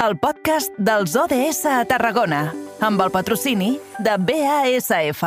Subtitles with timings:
[0.00, 2.46] el podcast dels ODS a Tarragona,
[2.80, 5.26] amb el patrocini de BASF.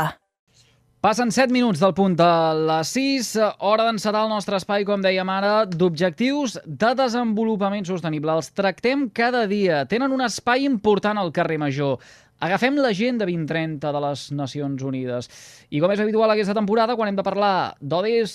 [1.04, 2.30] Passen 7 minuts del punt de
[2.72, 3.30] les 6,
[3.68, 8.34] hora d'encetar el nostre espai, com dèiem ara, d'objectius de desenvolupament sostenible.
[8.34, 12.00] Els tractem cada dia, tenen un espai important al carrer Major.
[12.44, 15.30] Agafem l'agenda 2030 de les Nacions Unides.
[15.72, 18.34] I com és habitual aquesta temporada, quan hem de parlar d'ODS,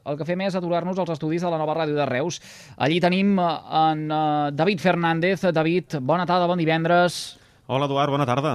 [0.00, 2.38] el que fem és aturar-nos als estudis de la nova ràdio de Reus.
[2.80, 3.48] Allí tenim eh,
[3.82, 4.22] en eh,
[4.56, 5.44] David Fernández.
[5.52, 7.20] David, bona tarda, bon divendres.
[7.66, 8.54] Hola, Eduard, bona tarda.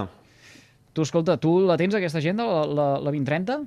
[0.90, 3.60] Tu, escolta, tu la tens, aquesta agenda, la, la, la 2030?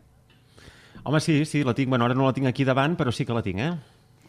[1.05, 1.87] Home, sí, sí, la tinc.
[1.87, 3.71] Bueno, ara no la tinc aquí davant, però sí que la tinc, eh?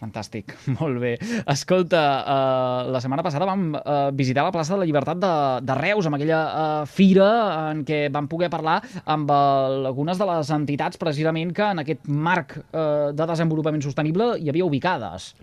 [0.01, 1.13] Fantàstic, molt bé.
[1.53, 5.33] Escolta, uh, la setmana passada vam uh, visitar la plaça de la Llibertat de,
[5.69, 7.29] de Reus, amb aquella uh, fira
[7.69, 12.09] en què vam poder parlar amb uh, algunes de les entitats precisament que en aquest
[12.09, 15.35] marc uh, de desenvolupament sostenible hi havia ubicades.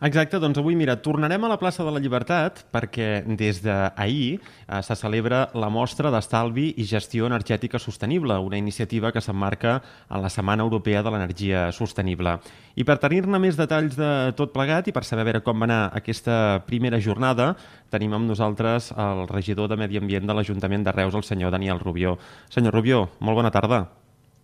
[0.00, 4.78] Exacte, doncs avui, mira, tornarem a la plaça de la Llibertat perquè des d'ahir eh,
[4.80, 9.74] se celebra la mostra d'estalvi i gestió energètica sostenible, una iniciativa que s'emmarca
[10.08, 12.38] en la Setmana Europea de l'Energia Sostenible.
[12.80, 15.82] I per tenir-ne més detalls de tot plegat i per saber veure com va anar
[15.92, 17.50] aquesta primera jornada,
[17.92, 21.82] tenim amb nosaltres el regidor de Medi Ambient de l'Ajuntament de Reus, el senyor Daniel
[21.82, 22.16] Rubió.
[22.48, 23.82] Senyor Rubió, molt bona tarda.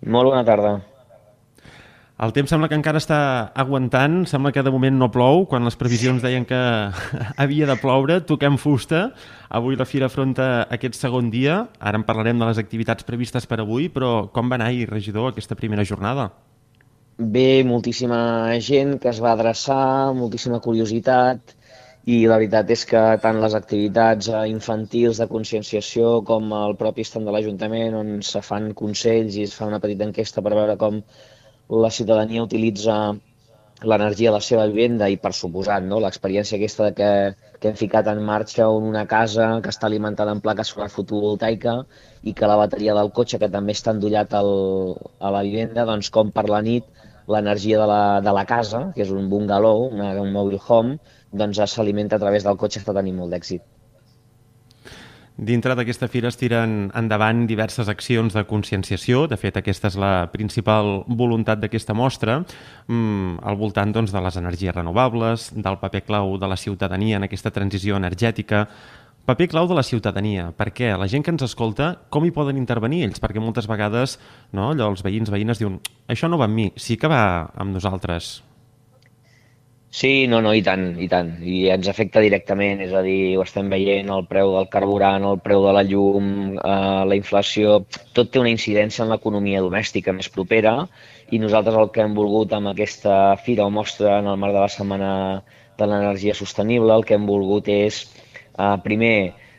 [0.05, 0.75] Molt bona tarda.
[2.17, 3.17] El temps sembla que encara està
[3.61, 6.57] aguantant, sembla que de moment no plou, quan les previsions deien que
[7.45, 9.11] havia de ploure, toquem fusta.
[9.59, 13.61] Avui la Fira afronta aquest segon dia, ara en parlarem de les activitats previstes per
[13.61, 16.31] avui, però com va anar ahir, regidor, aquesta primera jornada?
[17.21, 18.23] Bé, moltíssima
[18.65, 21.53] gent que es va adreçar, moltíssima curiositat,
[22.09, 27.05] i la veritat és que tant les activitats eh, infantils de conscienciació com el propi
[27.05, 30.77] estat de l'Ajuntament on se fan consells i es fa una petita enquesta per veure
[30.81, 31.03] com
[31.69, 33.17] la ciutadania utilitza
[33.83, 37.11] l'energia de la seva vivenda i, per suposat, no, l'experiència aquesta de que,
[37.61, 41.77] que hem ficat en marxa una casa que està alimentada en placa solar fotovoltaica
[42.23, 44.51] i que la bateria del cotxe, que també està endollat al,
[45.21, 46.89] a la vivenda, doncs com per la nit
[47.29, 51.01] l'energia de, la, de la casa, que és un bungalow, una, un mobile home,
[51.33, 53.67] doncs s'alimenta a través del cotxe, està tenint molt d'èxit.
[55.37, 59.27] Dintre d'aquesta fira es tiren endavant diverses accions de conscienciació.
[59.29, 62.39] De fet, aquesta és la principal voluntat d'aquesta mostra,
[62.89, 67.25] mm, al voltant doncs, de les energies renovables, del paper clau de la ciutadania en
[67.25, 68.67] aquesta transició energètica,
[69.27, 70.53] paper clau de la ciutadania.
[70.57, 70.97] Per què?
[70.97, 73.21] La gent que ens escolta, com hi poden intervenir ells?
[73.21, 74.19] Perquè moltes vegades
[74.53, 77.75] no, allò, els veïns, veïnes diuen això no va amb mi, sí que va amb
[77.75, 78.46] nosaltres.
[79.97, 81.29] Sí, no, no, i tant, i tant.
[81.41, 85.39] I ens afecta directament, és a dir, ho estem veient, el preu del carburant, el
[85.47, 86.27] preu de la llum,
[86.59, 87.79] eh, la inflació,
[88.19, 90.75] tot té una incidència en l'economia domèstica més propera
[91.33, 93.15] i nosaltres el que hem volgut amb aquesta
[93.47, 95.11] fira o mostra en el marc de la Setmana
[95.81, 98.03] de l'Energia Sostenible, el que hem volgut és,
[98.53, 99.17] eh, primer,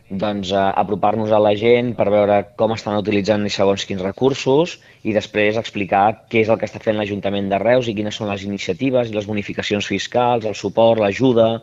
[0.09, 4.77] doncs, a apropar-nos a la gent per veure com estan utilitzant i segons quins recursos
[5.03, 8.31] i després explicar què és el que està fent l'Ajuntament de Reus i quines són
[8.31, 11.61] les iniciatives i les bonificacions fiscals, el suport, l'ajuda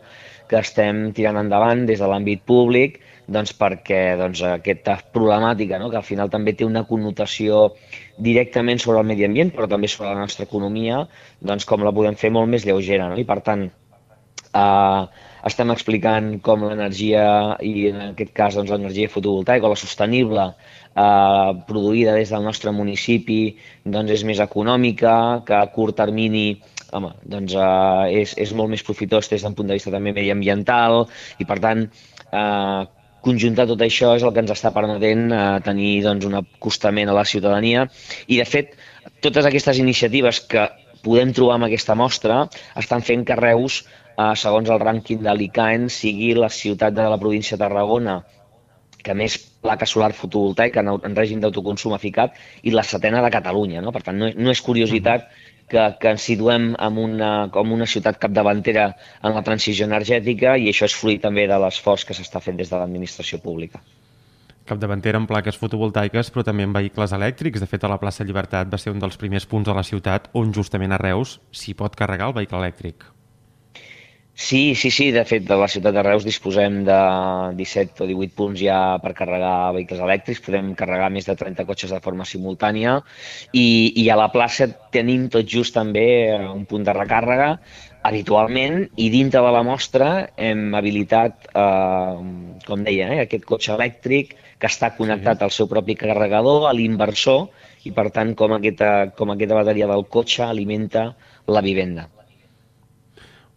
[0.49, 5.89] que estem tirant endavant des de l'àmbit públic doncs perquè doncs, aquesta problemàtica, no?
[5.89, 7.71] que al final també té una connotació
[8.21, 11.01] directament sobre el medi ambient, però també sobre la nostra economia,
[11.41, 13.09] doncs com la podem fer molt més lleugera.
[13.09, 13.17] No?
[13.17, 13.65] I per tant,
[14.53, 15.01] eh,
[15.45, 17.25] estem explicant com l'energia,
[17.61, 20.47] i en aquest cas doncs, l'energia fotovoltaica o la sostenible,
[20.95, 26.47] eh, produïda des del nostre municipi, doncs és més econòmica, que a curt termini
[26.95, 31.05] home, doncs, eh, és, és molt més profitós des d'un punt de vista també mediambiental
[31.39, 32.81] i per tant eh,
[33.25, 37.17] conjuntar tot això és el que ens està permetent eh, tenir doncs, un acostament a
[37.17, 37.87] la ciutadania.
[38.27, 38.75] I de fet
[39.21, 40.69] totes aquestes iniciatives que
[41.05, 42.45] podem trobar en aquesta mostra
[42.81, 43.83] estan fent que Reus
[44.17, 48.21] eh, segons el rànquing de l'ICAEN, sigui la ciutat de la província de Tarragona
[49.05, 53.29] que més placa solar fotovoltaica en, en règim d'autoconsum ha ficat i la setena de
[53.33, 53.83] Catalunya.
[53.85, 53.93] No?
[53.93, 55.27] Per tant, no, no és curiositat
[55.69, 58.87] que, que ens situem en una, com una ciutat capdavantera
[59.21, 62.73] en la transició energètica i això és fruit també de l'esforç que s'està fent des
[62.73, 63.83] de l'administració pública
[64.65, 67.61] capdavantera en plaques fotovoltaiques, però també en vehicles elèctrics.
[67.61, 70.31] De fet, a la plaça Llibertat va ser un dels primers punts de la ciutat
[70.33, 73.05] on justament a Reus s'hi pot carregar el vehicle elèctric.
[74.37, 75.11] Sí, sí, sí.
[75.15, 76.97] De fet, a la ciutat de Reus disposem de
[77.55, 80.41] 17 o 18 punts ja per carregar vehicles elèctrics.
[80.43, 82.97] Podem carregar més de 30 cotxes de forma simultània
[83.53, 86.07] i, i a la plaça tenim tot just també
[86.51, 87.53] un punt de recàrrega
[88.05, 94.35] habitualment i dintre de la mostra hem habilitat, eh, com deia, eh, aquest cotxe elèctric
[94.59, 97.47] que està connectat al seu propi carregador, a l'inversor,
[97.87, 101.07] i per tant com aquesta, com aquesta bateria del cotxe alimenta
[101.47, 102.09] la vivenda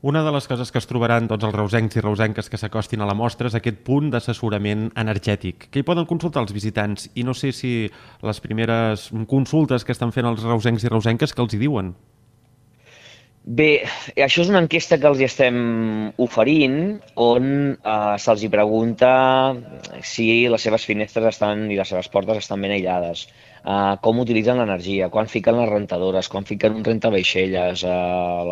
[0.01, 3.07] Una de les coses que es trobaran tots els reusencs i reusenques que s'acostin a
[3.09, 7.35] la mostra és aquest punt d'assessorament energètic, que hi poden consultar els visitants i no
[7.35, 7.73] sé si
[8.23, 11.91] les primeres consultes que estan fent els reusencs i reusenques que els hi diuen.
[13.59, 13.67] Bé,
[14.23, 15.59] això és una enquesta que els estem
[16.23, 16.79] oferint
[17.19, 19.11] on eh, se'ls pregunta
[20.07, 23.27] si les seves finestres estan i les seves portes estan ben aïllades,
[23.65, 28.01] eh, com utilitzen l'energia, quan fiquen les rentadores, quan fiquen un rentavaixelles, eh,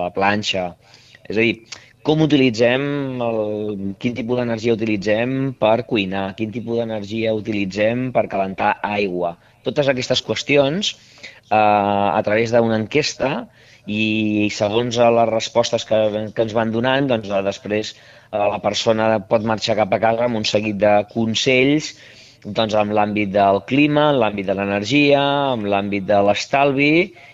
[0.03, 0.73] la planxa,
[1.27, 2.83] és a dir, com utilitzem,
[3.27, 3.39] el,
[4.03, 9.35] quin tipus d'energia utilitzem per cuinar, quin tipus d'energia utilitzem per calentar aigua.
[9.67, 10.93] Totes aquestes qüestions,
[11.51, 13.33] eh, a través d'una enquesta,
[13.87, 15.99] i segons les respostes que,
[16.35, 20.39] que ens van donant, doncs, després eh, la persona pot marxar cap a casa amb
[20.43, 21.95] un seguit de consells
[22.47, 25.21] doncs, en l'àmbit del clima, en l'àmbit de l'energia,
[25.55, 26.91] en l'àmbit de l'estalvi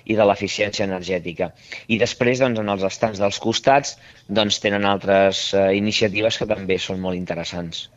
[0.09, 1.51] i de l'eficiència energètica.
[1.93, 3.99] I després, doncs, en els estants dels costats,
[4.29, 7.89] doncs, tenen altres eh, iniciatives que també són molt interessants.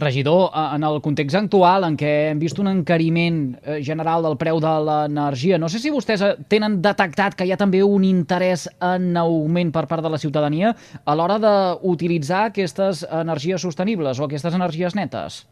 [0.00, 4.36] Regidor, eh, en el context actual en què hem vist un encariment eh, general del
[4.40, 8.04] preu de l'energia, no sé si vostès eh, tenen detectat que hi ha també un
[8.08, 10.74] interès en augment per part de la ciutadania
[11.04, 15.44] a l'hora d'utilitzar aquestes energies sostenibles o aquestes energies netes?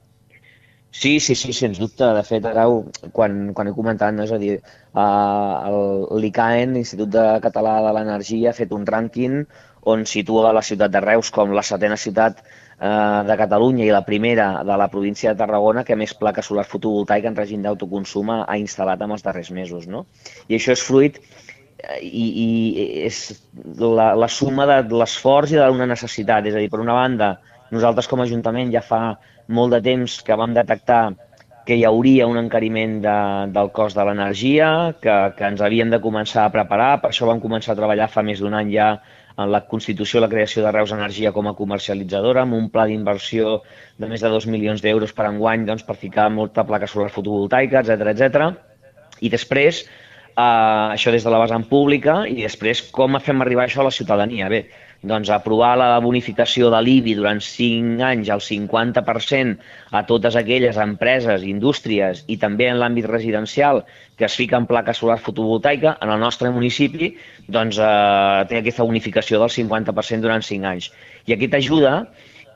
[0.90, 2.06] Sí, sí, sí, sens dubte.
[2.17, 2.64] De fet, ara,
[3.12, 4.25] quan, quan he comentat, no?
[4.25, 4.55] és a dir,
[4.96, 9.43] uh, l'ICAEN, l'Institut de Català de l'Energia, ha fet un rànquing
[9.88, 14.02] on situa la ciutat de Reus com la setena ciutat uh, de Catalunya i la
[14.06, 18.58] primera de la província de Tarragona que més plaques solars fotovoltaica en règim d'autoconsum ha
[18.61, 19.87] instal·lat en els darrers mesos.
[19.87, 20.06] No?
[20.49, 22.49] I això és fruit eh, i, i
[23.06, 23.23] és
[23.76, 26.49] la, la suma de l'esforç i d'una necessitat.
[26.49, 27.35] És a dir, per una banda,
[27.70, 29.02] nosaltres com a Ajuntament ja fa
[29.49, 31.03] molt de temps que vam detectar
[31.69, 33.19] que hi hauria un encariment de,
[33.53, 34.69] del cost de l'energia,
[35.03, 38.25] que, que ens havíem de començar a preparar, per això vam començar a treballar fa
[38.25, 38.95] més d'un any ja
[39.39, 42.89] en la constitució i la creació de Reus Energia com a comercialitzadora, amb un pla
[42.89, 43.59] d'inversió
[44.00, 47.85] de més de 2 milions d'euros per enguany doncs, per ficar molta placa solar fotovoltaica,
[47.85, 48.49] etc etc.
[49.21, 53.85] I després, eh, això des de la vessant pública, i després com fem arribar això
[53.85, 54.49] a la ciutadania.
[54.49, 54.65] Bé,
[55.03, 59.59] doncs, aprovar la bonificació de l'IBI durant 5 anys al 50%
[59.95, 63.85] a totes aquelles empreses, indústries i també en l'àmbit residencial
[64.19, 67.12] que es fiquen placa solar fotovoltaica, en el nostre municipi
[67.47, 70.91] doncs, eh, té aquesta bonificació del 50% durant 5 anys.
[71.27, 71.95] I aquesta ajuda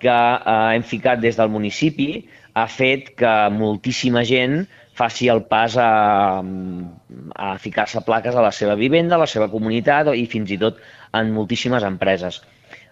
[0.03, 2.25] que eh, hem ficat des del municipi
[2.59, 8.75] ha fet que moltíssima gent faci el pas a, a ficar-se plaques a la seva
[8.77, 10.83] vivenda, a la seva comunitat i fins i tot
[11.19, 12.43] en moltíssimes empreses.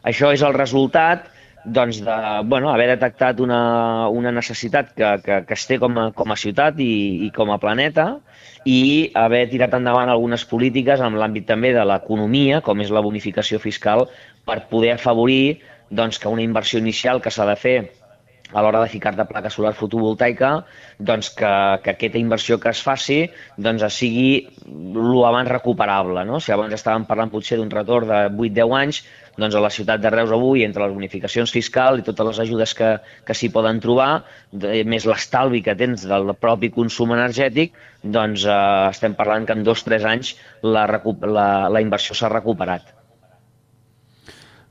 [0.06, 1.28] Això és el resultat
[1.64, 2.16] doncs, de
[2.48, 6.38] bueno, haver detectat una, una necessitat que, que, que es té com a, com a
[6.40, 8.14] ciutat i, i com a planeta
[8.64, 13.60] i haver tirat endavant algunes polítiques en l'àmbit també de l'economia, com és la bonificació
[13.60, 14.06] fiscal,
[14.44, 17.78] per poder afavorir doncs, que una inversió inicial que s'ha de fer
[18.52, 20.50] a l'hora de ficar de placa solar fotovoltaica,
[20.98, 21.52] doncs que,
[21.84, 23.22] que aquesta inversió que es faci
[23.56, 26.24] doncs sigui lo abans recuperable.
[26.28, 26.40] No?
[26.40, 29.02] Si abans estàvem parlant potser d'un retorn de 8-10 anys,
[29.40, 32.74] doncs a la ciutat de Reus avui, entre les bonificacions fiscals i totes les ajudes
[32.76, 32.90] que,
[33.26, 34.10] que s'hi poden trobar,
[34.92, 38.60] més l'estalvi que tens del propi consum energètic, doncs eh,
[38.90, 42.99] estem parlant que en dos o tres anys la, la, la inversió s'ha recuperat.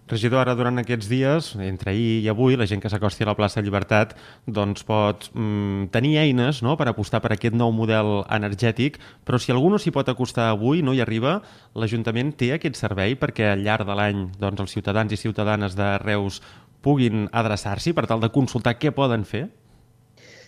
[0.09, 3.35] Regidor, ara durant aquests dies, entre ahir i avui, la gent que s'acosti a la
[3.38, 4.15] plaça Llibertat
[4.50, 9.54] doncs pot mm, tenir eines no?, per apostar per aquest nou model energètic, però si
[9.54, 11.35] algú no s'hi pot acostar avui, no hi arriba,
[11.78, 15.92] l'Ajuntament té aquest servei perquè al llarg de l'any doncs, els ciutadans i ciutadanes de
[16.01, 16.42] Reus
[16.81, 19.45] puguin adreçar-s'hi per tal de consultar què poden fer?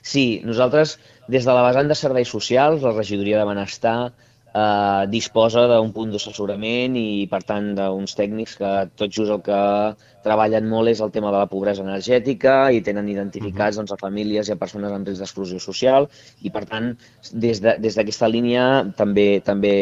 [0.01, 0.98] Sí, nosaltres,
[1.30, 4.13] des de la vessant de serveis socials, la regidoria de benestar,
[4.53, 9.62] eh, disposa d'un punt d'assessorament i, per tant, d'uns tècnics que tot just el que
[10.25, 14.50] treballen molt és el tema de la pobresa energètica i tenen identificats doncs, a famílies
[14.50, 16.08] i a persones en risc d'exclusió social
[16.41, 16.93] i, per tant,
[17.31, 18.67] des d'aquesta de, línia
[18.98, 19.75] també, també,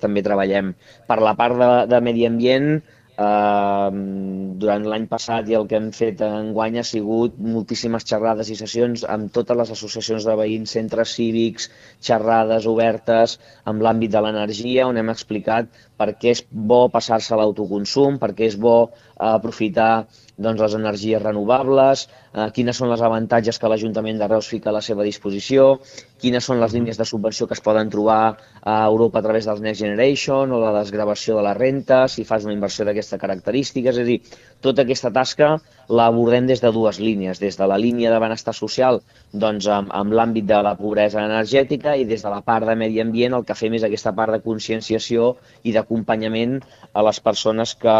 [0.00, 0.72] també treballem.
[1.08, 2.74] Per la part de, de medi ambient,
[3.22, 3.90] Uh,
[4.62, 8.56] durant l'any passat i el que hem fet en guany ha sigut moltíssimes xerrades i
[8.58, 11.68] sessions amb totes les associacions de veïns, centres cívics,
[12.08, 13.36] xerrades obertes
[13.72, 18.32] amb l'àmbit de l'energia, on hem explicat per què és bo passar-se a l'autoconsum, per
[18.38, 18.76] què és bo
[19.32, 19.92] aprofitar
[20.36, 24.76] doncs, les energies renovables, eh, quines són els avantatges que l'Ajuntament de Reus fica a
[24.76, 25.80] la seva disposició,
[26.22, 29.60] quines són les línies de subvenció que es poden trobar a Europa a través dels
[29.60, 33.90] Next Generation o la desgravació de la renta, si fas una inversió d'aquesta característica.
[33.90, 34.20] És a dir,
[34.62, 35.56] tota aquesta tasca
[35.88, 39.00] l'abordem des de dues línies, des de la línia de benestar social
[39.32, 43.00] doncs, amb, amb l'àmbit de la pobresa energètica i des de la part de medi
[43.02, 45.34] ambient el que fem és aquesta part de conscienciació
[45.64, 46.60] i d'acompanyament
[46.92, 47.96] a les persones que,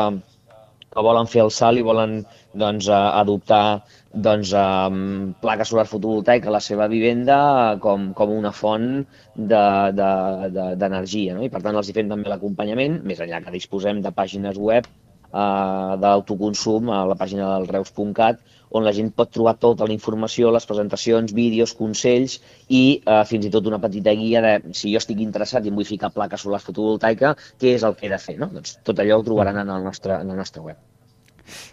[0.92, 2.18] que volen fer el salt i volen
[2.62, 3.82] doncs, adoptar
[4.12, 7.38] doncs, um, placa solar fotovoltaica a la seva vivenda
[7.84, 8.88] com, com una font
[9.36, 10.76] d'energia.
[10.76, 11.46] De, de, no?
[11.46, 14.88] I per tant els hi fem també l'acompanyament, més enllà que disposem de pàgines web
[15.32, 18.40] uh, d'autoconsum a la pàgina del reus.cat
[18.78, 23.48] on la gent pot trobar tota la informació, les presentacions, vídeos, consells i eh, fins
[23.48, 26.40] i tot una petita guia de si jo estic interessat i em vull ficar placa
[26.40, 28.38] solar fotovoltaica, què és el que he de fer.
[28.40, 28.48] No?
[28.56, 30.80] Doncs tot allò ho trobaran en el nostre, en el nostre web.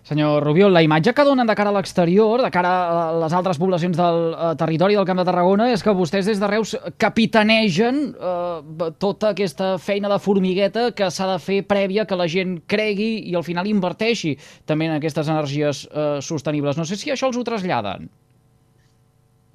[0.03, 3.59] Senyor Rubió, la imatge que donen de cara a l'exterior, de cara a les altres
[3.61, 8.01] poblacions del eh, territori del Camp de Tarragona, és que vostès des de Reus capitanegen
[8.13, 13.11] eh, tota aquesta feina de formigueta que s'ha de fer prèvia que la gent cregui
[13.29, 14.35] i al final inverteixi
[14.65, 16.77] també en aquestes energies eh, sostenibles.
[16.77, 18.09] No sé si això els ho traslladen.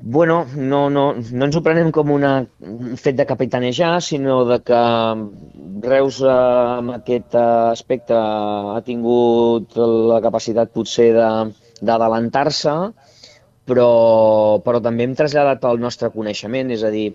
[0.06, 2.30] Bueno, no, no, no ens ho prenem com una,
[2.70, 4.80] un fet de capitanejar, sinó de que
[5.87, 12.75] Reus eh, amb aquest aspecte ha tingut la capacitat potser d'adelantar-se,
[13.64, 13.88] però,
[14.66, 17.06] però també hem traslladat el nostre coneixement, és a dir,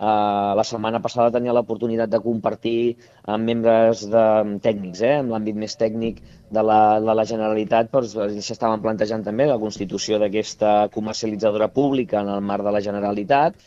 [0.00, 2.94] Uh, la setmana passada tenia l'oportunitat de compartir
[3.28, 4.22] amb membres de,
[4.64, 6.22] tècnics, eh, amb l'àmbit més tècnic
[6.56, 12.32] de la, de la Generalitat, però s'estaven plantejant també la constitució d'aquesta comercialitzadora pública en
[12.32, 13.60] el marc de la Generalitat,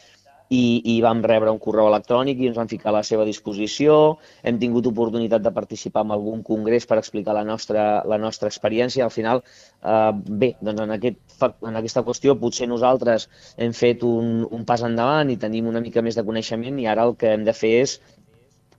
[0.54, 4.18] i, i vam rebre un correu electrònic i ens van ficar a la seva disposició.
[4.46, 9.08] Hem tingut oportunitat de participar en algun congrés per explicar la nostra, la nostra experiència.
[9.08, 10.12] Al final, eh,
[10.44, 15.32] bé, doncs en, aquest, en aquesta qüestió potser nosaltres hem fet un, un pas endavant
[15.34, 17.98] i tenim una mica més de coneixement i ara el que hem de fer és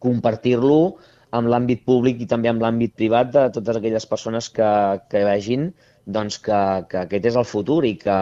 [0.04, 0.78] compartir-lo
[1.34, 4.70] amb l'àmbit públic i també amb l'àmbit privat de totes aquelles persones que,
[5.10, 5.72] que vegin
[6.06, 8.16] doncs que, que aquest és el futur i que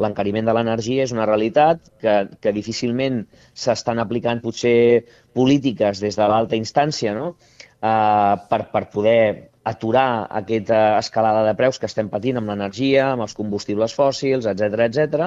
[0.00, 3.20] l'encariment de l'energia és una realitat, que, que difícilment
[3.52, 5.04] s'estan aplicant potser
[5.36, 7.34] polítiques des de l'alta instància no?
[7.34, 9.20] uh, per, per poder
[9.68, 14.84] aturar aquesta escalada de preus que estem patint amb l'energia, amb els combustibles fòssils, etc
[14.86, 15.26] etc,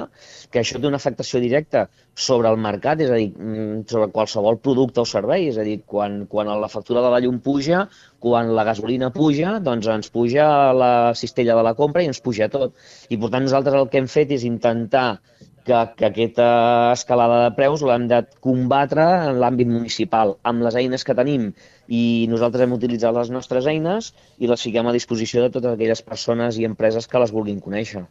[0.51, 1.85] que això té una afectació directa
[2.27, 5.81] sobre el mercat, és a dir, mm, sobre qualsevol producte o servei, és a dir,
[5.85, 7.85] quan, quan la factura de la llum puja,
[8.19, 12.49] quan la gasolina puja, doncs ens puja la cistella de la compra i ens puja
[12.49, 12.75] tot.
[13.09, 15.21] I per tant nosaltres el que hem fet és intentar
[15.65, 16.47] que, que aquesta
[16.93, 21.51] escalada de preus l'hem de combatre en l'àmbit municipal, amb les eines que tenim.
[21.87, 26.03] I nosaltres hem utilitzat les nostres eines i les fiquem a disposició de totes aquelles
[26.05, 28.05] persones i empreses que les vulguin conèixer.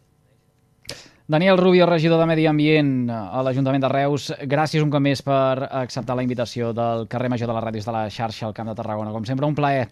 [1.30, 5.69] Daniel Rubio, regidor de Medi Ambient a l'Ajuntament de Reus, gràcies un cop més per
[5.85, 8.75] acceptar la invitació del carrer Major de les Ràdios de la xarxa al Camp de
[8.80, 9.14] Tarragona.
[9.14, 9.87] Com sempre, un plaer.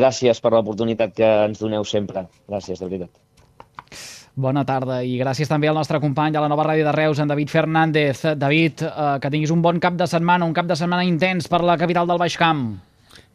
[0.00, 2.24] Gràcies per l'oportunitat que ens doneu sempre.
[2.48, 3.25] Gràcies, de veritat.
[4.36, 7.30] Bona tarda i gràcies també al nostre company de la nova ràdio de Reus, en
[7.30, 8.20] David Fernández.
[8.36, 11.62] David, eh, que tinguis un bon cap de setmana, un cap de setmana intens per
[11.64, 12.66] la capital del Baix Camp.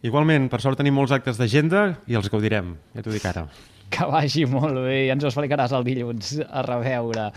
[0.06, 3.48] Igualment, per sort tenim molts actes d'agenda i els gaudirem, ja t'ho dic ara.
[3.92, 6.36] Que vagi molt bé, ja ens ho explicaràs el dilluns.
[6.48, 7.32] A reveure.